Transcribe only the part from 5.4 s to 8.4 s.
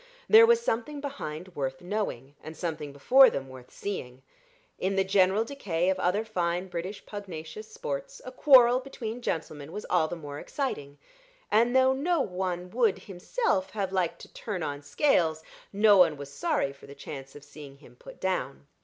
decay of other fine British pugnacious sports, a